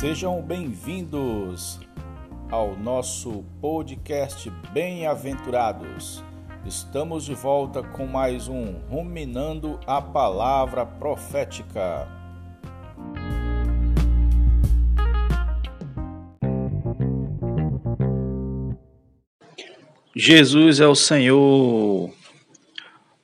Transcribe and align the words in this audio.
Sejam 0.00 0.40
bem-vindos 0.40 1.78
ao 2.50 2.74
nosso 2.74 3.44
podcast 3.60 4.48
Bem-aventurados. 4.72 6.24
Estamos 6.64 7.26
de 7.26 7.34
volta 7.34 7.82
com 7.82 8.06
mais 8.06 8.48
um 8.48 8.78
Ruminando 8.88 9.78
a 9.86 10.00
Palavra 10.00 10.86
Profética. 10.86 12.08
Jesus 20.16 20.80
é 20.80 20.86
o 20.86 20.94
Senhor. 20.94 22.10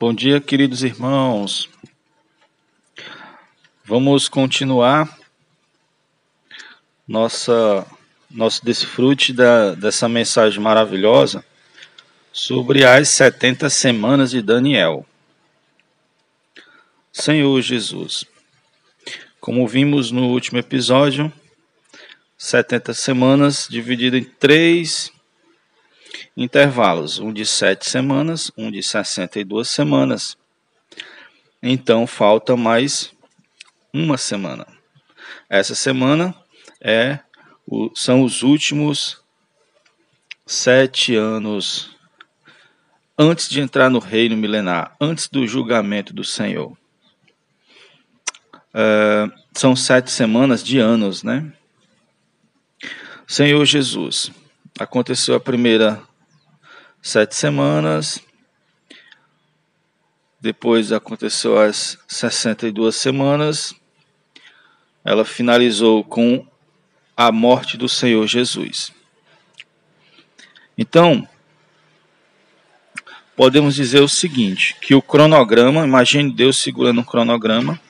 Bom 0.00 0.14
dia, 0.14 0.40
queridos 0.40 0.82
irmãos. 0.82 1.68
Vamos 3.84 4.26
continuar 4.26 5.20
nossa 7.06 7.86
nosso 8.30 8.64
desfrute 8.64 9.32
da, 9.32 9.74
dessa 9.74 10.08
mensagem 10.08 10.58
maravilhosa 10.58 11.44
sobre 12.32 12.84
as 12.84 13.10
70 13.10 13.68
semanas 13.68 14.30
de 14.30 14.40
Daniel. 14.40 15.06
Senhor 17.12 17.60
Jesus, 17.60 18.24
como 19.38 19.68
vimos 19.68 20.10
no 20.10 20.28
último 20.28 20.58
episódio, 20.58 21.30
70 22.38 22.94
semanas 22.94 23.68
dividido 23.70 24.16
em 24.16 24.24
três 24.24 25.12
intervalos, 26.34 27.18
um 27.18 27.32
de 27.32 27.44
sete 27.44 27.88
semanas, 27.88 28.50
um 28.56 28.70
de 28.70 28.82
62 28.82 29.68
semanas. 29.68 30.38
Então 31.62 32.06
falta 32.06 32.56
mais 32.56 33.12
uma 33.92 34.16
semana. 34.16 34.66
Essa 35.50 35.74
semana 35.74 36.34
é 36.82 37.20
o, 37.66 37.90
são 37.94 38.22
os 38.22 38.42
últimos 38.42 39.22
sete 40.44 41.14
anos 41.14 41.96
antes 43.16 43.48
de 43.48 43.60
entrar 43.60 43.88
no 43.88 44.00
reino 44.00 44.36
milenar, 44.36 44.96
antes 45.00 45.28
do 45.28 45.46
julgamento 45.46 46.12
do 46.12 46.24
Senhor. 46.24 46.76
Uh, 48.74 49.30
são 49.54 49.76
sete 49.76 50.10
semanas 50.10 50.64
de 50.64 50.78
anos, 50.78 51.22
né? 51.22 51.52
Senhor 53.26 53.64
Jesus, 53.64 54.32
aconteceu 54.78 55.34
a 55.34 55.40
primeira 55.40 56.02
sete 57.00 57.36
semanas, 57.36 58.20
depois 60.40 60.90
aconteceu 60.90 61.58
as 61.58 61.98
62 62.08 62.96
semanas, 62.96 63.74
ela 65.04 65.24
finalizou 65.24 66.02
com 66.02 66.46
a 67.16 67.30
morte 67.30 67.76
do 67.76 67.88
Senhor 67.88 68.26
Jesus. 68.26 68.92
Então, 70.76 71.28
podemos 73.36 73.74
dizer 73.74 74.00
o 74.00 74.08
seguinte, 74.08 74.76
que 74.80 74.94
o 74.94 75.02
cronograma, 75.02 75.84
imagine 75.84 76.32
Deus 76.32 76.58
segurando 76.58 77.00
um 77.00 77.04
cronograma, 77.04 77.80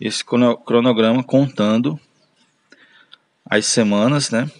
esse 0.00 0.24
cronograma 0.24 1.22
contando 1.22 2.00
as 3.44 3.66
semanas, 3.66 4.30
né? 4.30 4.50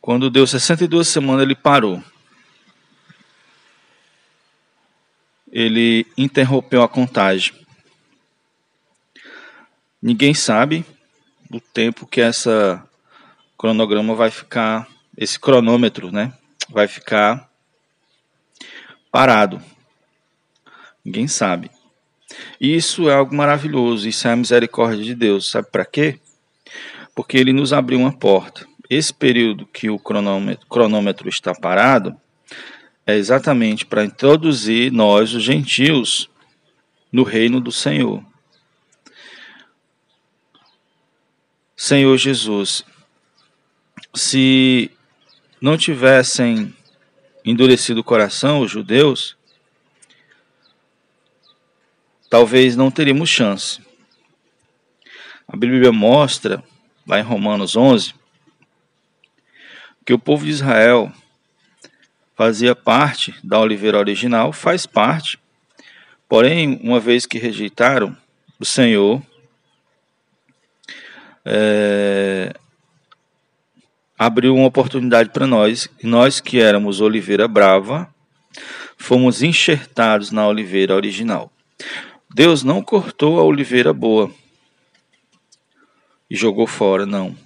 Quando 0.00 0.30
deu 0.30 0.46
62 0.46 1.06
semanas, 1.08 1.42
ele 1.42 1.54
parou. 1.54 2.02
Ele 5.50 6.06
interrompeu 6.18 6.82
a 6.82 6.88
contagem. 6.88 7.54
Ninguém 10.02 10.34
sabe 10.34 10.84
o 11.50 11.60
tempo 11.60 12.06
que 12.06 12.20
essa 12.20 12.86
cronograma 13.64 14.14
vai 14.14 14.30
ficar, 14.30 14.86
esse 15.16 15.40
cronômetro, 15.40 16.12
né, 16.12 16.34
vai 16.68 16.86
ficar 16.86 17.48
parado. 19.10 19.58
Ninguém 21.02 21.26
sabe. 21.26 21.70
Isso 22.60 23.08
é 23.08 23.14
algo 23.14 23.34
maravilhoso, 23.34 24.06
isso 24.06 24.28
é 24.28 24.32
a 24.32 24.36
misericórdia 24.36 25.02
de 25.02 25.14
Deus. 25.14 25.50
Sabe 25.50 25.68
para 25.72 25.86
quê? 25.86 26.20
Porque 27.14 27.38
ele 27.38 27.54
nos 27.54 27.72
abriu 27.72 27.98
uma 27.98 28.12
porta. 28.12 28.66
Esse 28.90 29.14
período 29.14 29.64
que 29.64 29.88
o 29.88 29.98
cronômetro, 29.98 30.66
cronômetro 30.66 31.26
está 31.30 31.54
parado 31.54 32.14
é 33.06 33.16
exatamente 33.16 33.86
para 33.86 34.04
introduzir 34.04 34.92
nós, 34.92 35.32
os 35.32 35.42
gentios, 35.42 36.28
no 37.10 37.22
reino 37.22 37.62
do 37.62 37.72
Senhor. 37.72 38.22
Senhor 41.74 42.14
Jesus, 42.18 42.84
se 44.14 44.90
não 45.60 45.76
tivessem 45.76 46.74
endurecido 47.44 48.00
o 48.00 48.04
coração, 48.04 48.60
os 48.60 48.70
judeus, 48.70 49.36
talvez 52.30 52.76
não 52.76 52.90
teríamos 52.90 53.28
chance. 53.28 53.82
A 55.46 55.56
Bíblia 55.56 55.92
mostra, 55.92 56.62
lá 57.06 57.18
em 57.18 57.22
Romanos 57.22 57.76
11, 57.76 58.14
que 60.04 60.12
o 60.12 60.18
povo 60.18 60.44
de 60.44 60.50
Israel 60.50 61.12
fazia 62.34 62.74
parte 62.74 63.34
da 63.42 63.58
oliveira 63.58 63.98
original, 63.98 64.52
faz 64.52 64.86
parte, 64.86 65.38
porém, 66.28 66.80
uma 66.82 66.98
vez 66.98 67.26
que 67.26 67.38
rejeitaram 67.38 68.16
o 68.58 68.64
Senhor, 68.64 69.22
é, 71.44 72.54
abriu 74.18 74.54
uma 74.54 74.66
oportunidade 74.66 75.30
para 75.30 75.46
nós, 75.46 75.88
nós 76.02 76.40
que 76.40 76.60
éramos 76.60 77.00
oliveira 77.00 77.48
brava, 77.48 78.12
fomos 78.96 79.42
enxertados 79.42 80.30
na 80.30 80.46
oliveira 80.46 80.94
original. 80.94 81.50
Deus 82.34 82.62
não 82.62 82.82
cortou 82.82 83.38
a 83.38 83.44
oliveira 83.44 83.92
boa 83.92 84.30
e 86.30 86.36
jogou 86.36 86.66
fora, 86.66 87.06
não. 87.06 87.36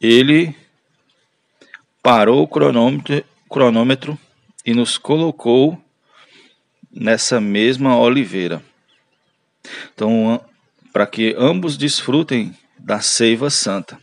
Ele 0.00 0.54
parou 2.02 2.42
o 2.42 2.48
cronômetro, 2.48 3.24
cronômetro 3.48 4.18
e 4.64 4.74
nos 4.74 4.98
colocou 4.98 5.80
nessa 6.90 7.40
mesma 7.40 7.96
oliveira. 7.98 8.62
Então, 9.94 10.40
para 10.92 11.06
que 11.06 11.34
ambos 11.38 11.76
desfrutem 11.76 12.54
da 12.78 13.00
seiva 13.00 13.50
santa. 13.50 13.98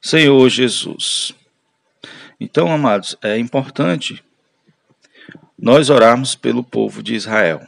Senhor 0.00 0.48
Jesus. 0.48 1.32
Então, 2.38 2.70
amados, 2.70 3.16
é 3.22 3.38
importante 3.38 4.22
nós 5.58 5.88
orarmos 5.88 6.34
pelo 6.34 6.62
povo 6.62 7.02
de 7.02 7.14
Israel. 7.14 7.66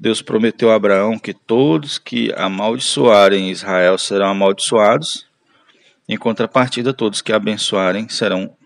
Deus 0.00 0.22
prometeu 0.22 0.70
a 0.70 0.76
Abraão 0.76 1.18
que 1.18 1.34
todos 1.34 1.98
que 1.98 2.32
amaldiçoarem 2.36 3.50
Israel 3.50 3.98
serão 3.98 4.28
amaldiçoados, 4.28 5.26
em 6.08 6.16
contrapartida, 6.16 6.94
todos 6.94 7.20
que 7.20 7.32
abençoarem 7.32 8.08
serão 8.08 8.56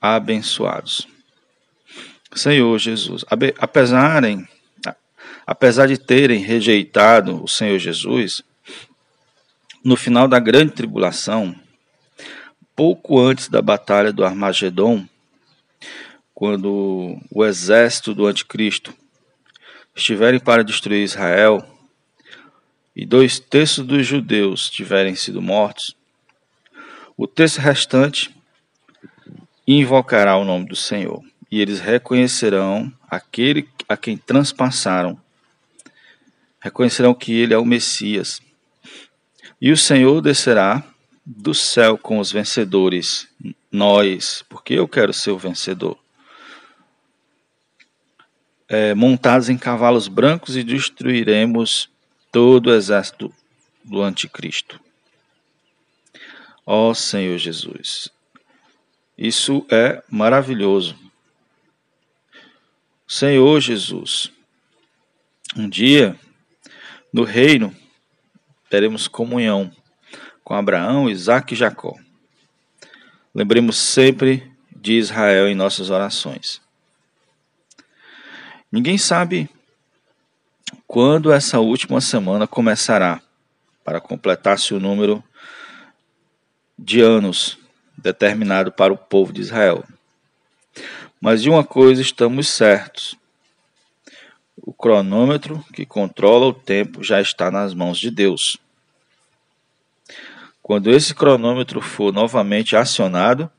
abençoados. 0.00 1.06
Senhor 2.34 2.76
Jesus, 2.78 3.24
apesar, 3.58 4.22
apesar 5.46 5.86
de 5.86 5.96
terem 5.96 6.40
rejeitado 6.40 7.44
o 7.44 7.46
Senhor 7.46 7.78
Jesus, 7.78 8.42
no 9.84 9.96
final 9.96 10.26
da 10.26 10.40
grande 10.40 10.72
tribulação, 10.72 11.54
pouco 12.74 13.20
antes 13.20 13.48
da 13.48 13.60
batalha 13.60 14.10
do 14.10 14.24
Armagedon, 14.24 15.06
quando 16.34 17.20
o 17.30 17.44
exército 17.44 18.14
do 18.14 18.26
anticristo 18.26 18.94
estiverem 19.94 20.40
para 20.40 20.64
destruir 20.64 21.04
Israel 21.04 21.62
e 22.96 23.04
dois 23.04 23.38
terços 23.38 23.86
dos 23.86 24.06
judeus 24.06 24.70
tiverem 24.70 25.14
sido 25.14 25.42
mortos, 25.42 25.94
o 27.14 27.26
terço 27.26 27.60
restante 27.60 28.34
invocará 29.68 30.36
o 30.36 30.44
nome 30.44 30.66
do 30.66 30.74
Senhor 30.74 31.22
e 31.50 31.60
eles 31.60 31.78
reconhecerão 31.78 32.90
aquele 33.08 33.68
a 33.86 33.98
quem 33.98 34.16
transpassaram, 34.16 35.20
reconhecerão 36.58 37.14
que 37.14 37.32
ele 37.32 37.52
é 37.52 37.58
o 37.58 37.66
Messias 37.66 38.40
e 39.64 39.72
o 39.72 39.78
Senhor 39.78 40.20
descerá 40.20 40.84
do 41.24 41.54
céu 41.54 41.96
com 41.96 42.18
os 42.18 42.30
vencedores, 42.30 43.26
nós, 43.72 44.44
porque 44.46 44.74
eu 44.74 44.86
quero 44.86 45.10
ser 45.10 45.30
o 45.30 45.38
vencedor. 45.38 45.98
É, 48.68 48.92
montados 48.92 49.48
em 49.48 49.56
cavalos 49.56 50.06
brancos 50.06 50.54
e 50.54 50.62
destruiremos 50.62 51.88
todo 52.30 52.66
o 52.66 52.74
exército 52.74 53.32
do 53.82 54.02
anticristo. 54.02 54.78
Ó 56.66 56.92
Senhor 56.92 57.38
Jesus, 57.38 58.10
isso 59.16 59.64
é 59.70 60.02
maravilhoso. 60.10 60.94
Senhor 63.08 63.58
Jesus, 63.60 64.30
um 65.56 65.66
dia 65.66 66.20
no 67.10 67.24
reino 67.24 67.74
teremos 68.74 69.06
comunhão 69.06 69.70
com 70.42 70.52
Abraão, 70.52 71.08
Isaac 71.08 71.54
e 71.54 71.56
Jacó. 71.56 71.94
Lembremos 73.32 73.76
sempre 73.76 74.50
de 74.74 74.94
Israel 74.94 75.46
em 75.46 75.54
nossas 75.54 75.90
orações. 75.90 76.60
Ninguém 78.72 78.98
sabe 78.98 79.48
quando 80.88 81.32
essa 81.32 81.60
última 81.60 82.00
semana 82.00 82.48
começará, 82.48 83.22
para 83.84 84.00
completar-se 84.00 84.74
o 84.74 84.80
número 84.80 85.22
de 86.76 87.00
anos 87.00 87.56
determinado 87.96 88.72
para 88.72 88.92
o 88.92 88.98
povo 88.98 89.32
de 89.32 89.40
Israel. 89.40 89.84
Mas 91.20 91.42
de 91.42 91.48
uma 91.48 91.62
coisa 91.62 92.02
estamos 92.02 92.48
certos: 92.48 93.16
o 94.56 94.72
cronômetro 94.72 95.64
que 95.72 95.86
controla 95.86 96.46
o 96.46 96.52
tempo 96.52 97.04
já 97.04 97.20
está 97.20 97.52
nas 97.52 97.72
mãos 97.72 97.98
de 98.00 98.10
Deus. 98.10 98.58
Quando 100.64 100.90
esse 100.90 101.14
cronômetro 101.14 101.82
for 101.82 102.10
novamente 102.10 102.74
acionado, 102.74 103.50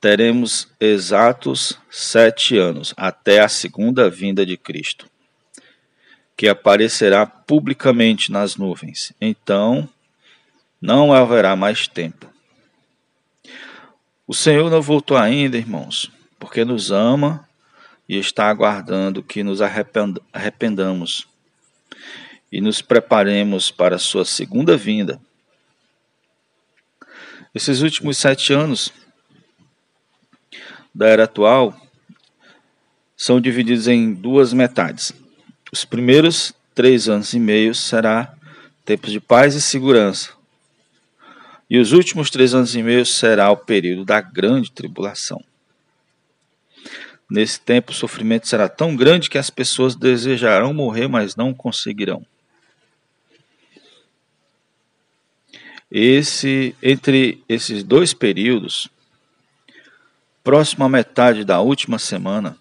teremos 0.00 0.68
exatos 0.78 1.76
sete 1.90 2.56
anos 2.56 2.94
até 2.96 3.40
a 3.40 3.48
segunda 3.48 4.08
vinda 4.08 4.46
de 4.46 4.56
Cristo, 4.56 5.10
que 6.36 6.46
aparecerá 6.46 7.26
publicamente 7.26 8.30
nas 8.30 8.54
nuvens. 8.54 9.12
Então, 9.20 9.88
não 10.80 11.12
haverá 11.12 11.56
mais 11.56 11.88
tempo. 11.88 12.32
O 14.28 14.32
Senhor 14.32 14.70
não 14.70 14.80
voltou 14.80 15.16
ainda, 15.16 15.58
irmãos, 15.58 16.12
porque 16.38 16.64
nos 16.64 16.92
ama 16.92 17.44
e 18.08 18.16
está 18.16 18.48
aguardando 18.48 19.20
que 19.20 19.42
nos 19.42 19.60
arrependamos 19.60 21.26
e 22.52 22.60
nos 22.60 22.80
preparemos 22.80 23.72
para 23.72 23.96
a 23.96 23.98
sua 23.98 24.24
segunda 24.24 24.76
vinda. 24.76 25.20
Esses 27.52 27.82
últimos 27.82 28.16
sete 28.16 28.52
anos 28.52 28.92
da 30.94 31.08
era 31.08 31.24
atual 31.24 31.74
são 33.16 33.40
divididos 33.40 33.88
em 33.88 34.14
duas 34.14 34.52
metades. 34.52 35.12
Os 35.72 35.84
primeiros 35.84 36.54
três 36.74 37.08
anos 37.08 37.32
e 37.32 37.40
meio 37.40 37.74
será 37.74 38.32
tempos 38.84 39.10
de 39.10 39.18
paz 39.18 39.54
e 39.54 39.60
segurança. 39.60 40.32
E 41.68 41.78
os 41.78 41.92
últimos 41.92 42.30
três 42.30 42.54
anos 42.54 42.74
e 42.76 42.82
meio 42.82 43.04
será 43.04 43.50
o 43.50 43.56
período 43.56 44.04
da 44.04 44.20
grande 44.20 44.70
tribulação. 44.70 45.42
Nesse 47.28 47.60
tempo, 47.60 47.90
o 47.90 47.94
sofrimento 47.94 48.46
será 48.46 48.68
tão 48.68 48.94
grande 48.96 49.28
que 49.28 49.38
as 49.38 49.50
pessoas 49.50 49.94
desejarão 49.96 50.72
morrer, 50.72 51.08
mas 51.08 51.36
não 51.36 51.52
conseguirão. 51.52 52.24
Esse, 55.90 56.74
entre 56.80 57.42
esses 57.48 57.82
dois 57.82 58.14
períodos, 58.14 58.88
próximo 60.44 60.84
à 60.84 60.88
metade 60.88 61.44
da 61.44 61.60
última 61.60 61.98
semana, 61.98 62.56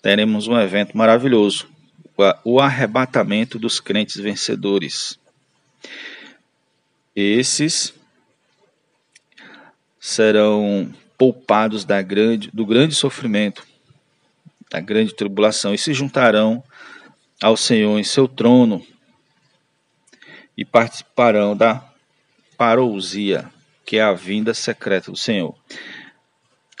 teremos 0.00 0.48
um 0.48 0.58
evento 0.58 0.96
maravilhoso: 0.96 1.68
o 2.42 2.60
arrebatamento 2.60 3.58
dos 3.58 3.78
crentes 3.78 4.16
vencedores. 4.16 5.18
Esses 7.14 7.94
serão 10.00 10.92
poupados 11.18 11.84
da 11.84 12.00
grande, 12.00 12.50
do 12.52 12.64
grande 12.64 12.94
sofrimento, 12.94 13.66
da 14.70 14.80
grande 14.80 15.14
tribulação, 15.14 15.74
e 15.74 15.78
se 15.78 15.92
juntarão 15.92 16.64
ao 17.42 17.56
Senhor 17.56 17.98
em 17.98 18.04
seu 18.04 18.26
trono 18.26 18.84
e 20.56 20.64
participarão 20.64 21.56
da 21.56 21.93
parousia, 22.56 23.50
que 23.84 23.96
é 23.96 24.02
a 24.02 24.12
vinda 24.12 24.54
secreta 24.54 25.10
do 25.10 25.16
Senhor 25.16 25.54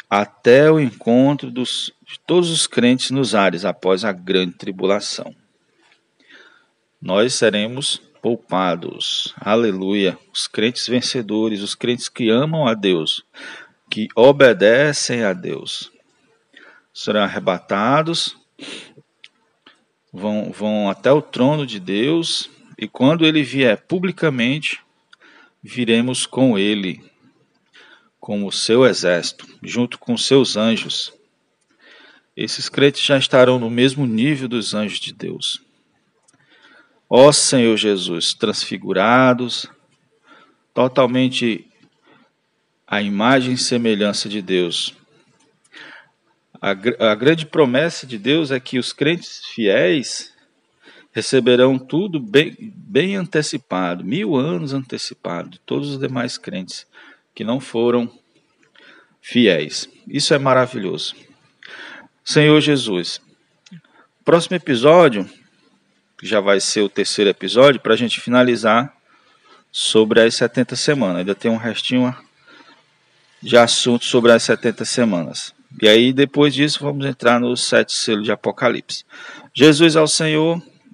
até 0.08 0.70
o 0.70 0.78
encontro 0.78 1.50
dos, 1.50 1.92
de 2.06 2.20
todos 2.20 2.48
os 2.48 2.68
crentes 2.68 3.10
nos 3.10 3.34
ares 3.34 3.64
após 3.64 4.04
a 4.04 4.12
grande 4.12 4.54
tribulação. 4.54 5.34
Nós 7.02 7.34
seremos 7.34 8.00
poupados. 8.22 9.34
Aleluia. 9.40 10.16
Os 10.32 10.46
crentes 10.46 10.86
vencedores, 10.86 11.62
os 11.62 11.74
crentes 11.74 12.08
que 12.08 12.30
amam 12.30 12.66
a 12.68 12.74
Deus, 12.74 13.24
que 13.90 14.06
obedecem 14.14 15.24
a 15.24 15.32
Deus, 15.32 15.90
serão 16.92 17.22
arrebatados, 17.22 18.36
vão, 20.12 20.52
vão 20.52 20.88
até 20.88 21.10
o 21.10 21.20
trono 21.20 21.66
de 21.66 21.80
Deus, 21.80 22.48
e 22.78 22.86
quando 22.86 23.26
ele 23.26 23.42
vier 23.42 23.82
publicamente, 23.82 24.80
viremos 25.64 26.26
com 26.26 26.58
ele 26.58 27.02
como 28.20 28.52
seu 28.52 28.84
exército, 28.84 29.46
junto 29.62 29.98
com 29.98 30.16
seus 30.16 30.56
anjos. 30.58 31.12
Esses 32.36 32.68
crentes 32.68 33.02
já 33.02 33.16
estarão 33.16 33.58
no 33.58 33.70
mesmo 33.70 34.06
nível 34.06 34.46
dos 34.46 34.74
anjos 34.74 35.00
de 35.00 35.14
Deus. 35.14 35.62
Ó 37.08 37.32
Senhor 37.32 37.76
Jesus, 37.78 38.34
transfigurados, 38.34 39.66
totalmente 40.74 41.66
a 42.86 43.00
imagem 43.00 43.54
e 43.54 43.58
semelhança 43.58 44.28
de 44.28 44.42
Deus. 44.42 44.94
A, 46.60 46.70
a 47.10 47.14
grande 47.14 47.46
promessa 47.46 48.06
de 48.06 48.18
Deus 48.18 48.50
é 48.50 48.60
que 48.60 48.78
os 48.78 48.92
crentes 48.92 49.46
fiéis 49.54 50.33
receberão 51.14 51.78
tudo 51.78 52.18
bem, 52.18 52.56
bem 52.58 53.14
antecipado, 53.14 54.04
mil 54.04 54.34
anos 54.34 54.74
antecipado, 54.74 55.48
de 55.48 55.60
todos 55.60 55.90
os 55.90 55.98
demais 55.98 56.36
crentes 56.36 56.86
que 57.32 57.44
não 57.44 57.60
foram 57.60 58.10
fiéis. 59.22 59.88
Isso 60.08 60.34
é 60.34 60.38
maravilhoso. 60.38 61.14
Senhor 62.24 62.60
Jesus, 62.60 63.20
próximo 64.24 64.56
episódio, 64.56 65.30
que 66.18 66.26
já 66.26 66.40
vai 66.40 66.60
ser 66.60 66.80
o 66.82 66.88
terceiro 66.88 67.30
episódio, 67.30 67.80
para 67.80 67.94
a 67.94 67.96
gente 67.96 68.20
finalizar 68.20 68.92
sobre 69.70 70.20
as 70.20 70.34
70 70.34 70.74
semanas. 70.74 71.18
Ainda 71.18 71.34
tem 71.34 71.50
um 71.50 71.56
restinho 71.56 72.14
de 73.40 73.56
assunto 73.56 74.04
sobre 74.04 74.32
as 74.32 74.42
70 74.42 74.84
semanas. 74.84 75.54
E 75.80 75.88
aí, 75.88 76.12
depois 76.12 76.54
disso, 76.54 76.80
vamos 76.82 77.04
entrar 77.06 77.38
no 77.38 77.56
sete 77.56 77.92
selos 77.92 78.24
de 78.24 78.32
Apocalipse. 78.32 79.04
Jesus 79.52 79.96
ao 79.96 80.08
Senhor. 80.08 80.62